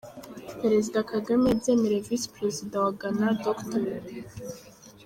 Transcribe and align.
Perezida 0.61 0.99
Kagame 1.11 1.45
yabyemereye 1.47 2.05
Visi-Perezida 2.07 2.75
wa 2.83 2.91
Ghana, 2.99 3.27
Dr. 3.43 3.83